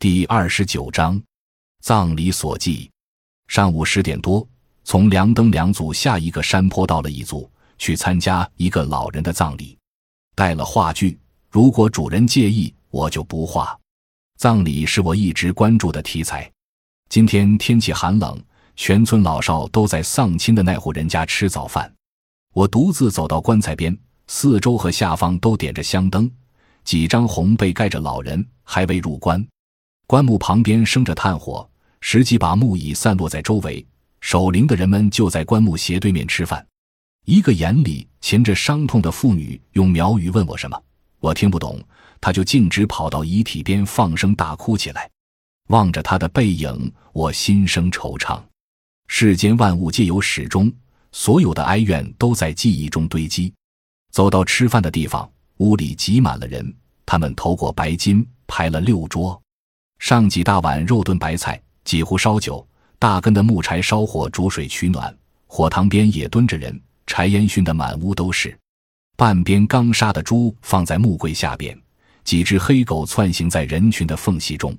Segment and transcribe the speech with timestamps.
[0.00, 1.20] 第二十九章，
[1.82, 2.88] 葬礼所记。
[3.48, 4.46] 上午十点多，
[4.84, 9.76] 从梁登梁族下一个山坡到了一组，去参加一个老人的葬礼，
[10.36, 11.18] 带了话剧。
[11.50, 13.76] 如果主人介意，我就不画。
[14.36, 16.48] 葬礼是我一直关注的题材。
[17.08, 18.40] 今天天气寒冷，
[18.76, 21.92] 全村老少都在丧亲的那户人家吃早饭。
[22.54, 26.30] 我独自走到棺材边，四周和下方都点着香灯，
[26.84, 29.44] 几张红被盖着老人，还未入棺。
[30.08, 31.68] 棺木旁边生着炭火，
[32.00, 33.86] 十几把木椅散落在周围。
[34.22, 36.66] 守灵的人们就在棺木斜对面吃饭。
[37.26, 40.82] 一个眼里噙着伤痛的妇女用苗语问我什么，
[41.20, 41.78] 我听不懂，
[42.22, 45.10] 她就径直跑到遗体边放声大哭起来。
[45.66, 48.40] 望着她的背影，我心生惆怅。
[49.08, 50.72] 世间万物皆有始终，
[51.12, 53.52] 所有的哀怨都在记忆中堆积。
[54.10, 59.38] 走到吃饭的地方，屋里挤满了人，他们投过白金，排了六桌。
[59.98, 62.66] 上几大碗肉炖白菜，几壶烧酒，
[62.98, 65.14] 大根的木柴烧火煮水取暖，
[65.46, 68.56] 火塘边也蹲着人，柴烟熏得满屋都是。
[69.16, 71.76] 半边刚杀的猪放在木柜下边，
[72.22, 74.76] 几只黑狗窜行在人群的缝隙中。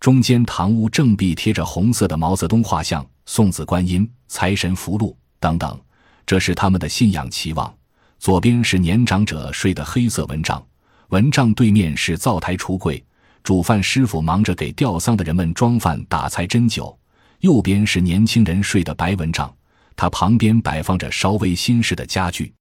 [0.00, 5.80] 中间堂屋正壁贴着红色的毛泽东画像、送子观音、财神福禄等等，
[6.26, 7.72] 这是他们的信仰期望。
[8.18, 10.64] 左边是年长者睡的黑色蚊帐，
[11.08, 13.02] 蚊帐对面是灶台橱柜。
[13.48, 16.94] 煮饭师傅忙着给吊丧的人们装饭、打菜、斟酒。
[17.40, 19.50] 右边是年轻人睡的白蚊帐，
[19.96, 22.52] 他旁边摆放着稍微新式的家具。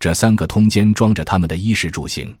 [0.00, 2.36] 这三个通间装着他们的衣食住行、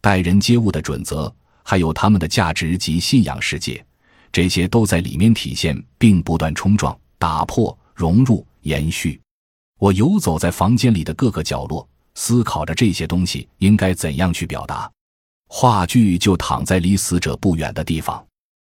[0.00, 1.30] 待人接物的准则，
[1.62, 3.84] 还有他们的价值及信仰世界。
[4.32, 9.20] 这些都在里面体现，并不断冲撞、打破、融入、延续。
[9.78, 14.90] 我游走在房间里的各个角落，思考着这些东西应该怎样去表达。
[15.48, 18.24] 话剧就躺在离死者不远的地方。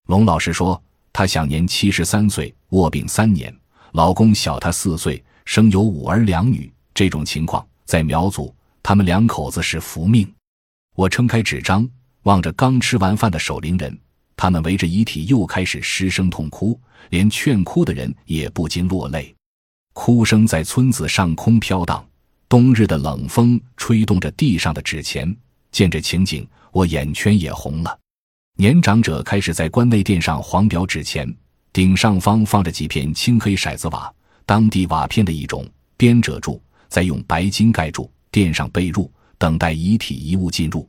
[0.06, 0.80] 龙老师说，
[1.12, 3.54] 他享年七十三岁，卧病三年，
[3.92, 6.72] 老公小他四岁，生有五儿两女。
[6.94, 10.30] 这种情况在苗族，他们两口子是福命。
[10.94, 11.88] 我撑开纸张，
[12.22, 13.96] 望着刚吃完饭的守灵人，
[14.36, 16.78] 他们围着遗体又开始失声痛哭，
[17.10, 19.34] 连劝哭的人也不禁落泪。
[19.92, 22.04] 哭声在村子上空飘荡，
[22.48, 25.36] 冬日的冷风吹动着地上的纸钱。
[25.78, 26.44] 见这情景。
[26.72, 27.98] 我眼圈也红了。
[28.56, 31.32] 年长者开始在关内垫上黄表纸钱，
[31.72, 34.12] 顶上方放着几片青黑骰子瓦，
[34.44, 35.64] 当地瓦片的一种，
[35.96, 40.88] 编褶住，再用白金盖住，垫上被褥，等待遗体遗物进入。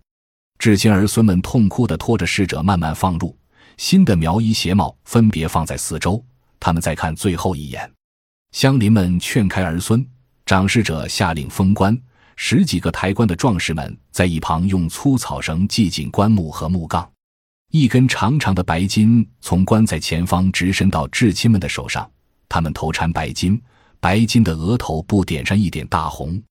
[0.57, 3.37] 至亲儿孙们痛哭地拖着逝者慢慢放入。
[3.77, 6.21] 新的苗衣鞋帽分别放在四周，
[6.59, 7.89] 他们再看最后一眼。
[8.51, 10.03] 乡邻们劝开儿孙，
[10.47, 11.95] 长逝者下令封棺。
[12.41, 17.11] 十几个抬棺的壮士们在一旁用粗草绳系紧棺木和木杠，
[17.69, 22.09] 一根长长的白巾从棺材前方直伸到至亲们的手上，
[22.47, 23.59] 他们头缠白巾，
[23.99, 26.41] 白巾的额头部点上一点大红。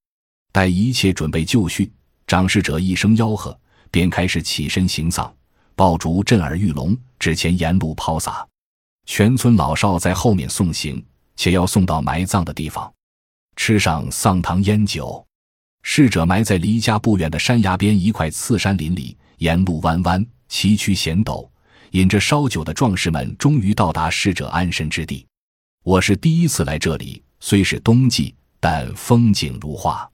[0.52, 1.90] 待一切准备就绪，
[2.26, 3.58] 掌事者一声吆喝，
[3.90, 5.34] 便开始起身行丧，
[5.74, 8.46] 爆竹震耳欲聋，纸钱沿路抛洒，
[9.06, 11.02] 全村老少在后面送行，
[11.34, 12.92] 且要送到埋葬的地方，
[13.56, 15.24] 吃上丧堂烟酒。
[15.90, 21.48] 逝者埋在离家不远的山崖边一块次山林里，沿路弯弯崎岖险陡，
[21.92, 25.26] 饮着烧酒的壮士们终于到达逝者安身之地。
[25.82, 30.06] 我是第一次来这里，虽是冬季，但风景如画。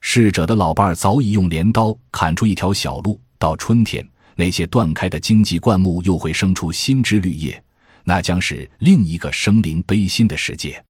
[0.00, 4.04] 逝者的老伴儿早已用镰刀砍出一条小路，到春天，
[4.36, 7.62] 那些断开的荆棘灌木又会生出新枝绿叶，
[8.04, 10.82] 那将是另一个生灵悲心的世界。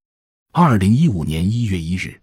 [0.53, 2.17] 二零一五年一月一日。